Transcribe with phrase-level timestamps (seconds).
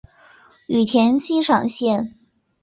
[0.65, 2.15] 羽田机场线